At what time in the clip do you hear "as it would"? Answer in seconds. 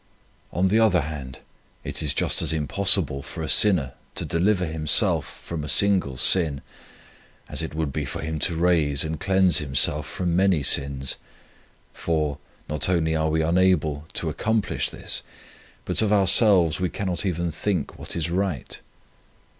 7.47-7.93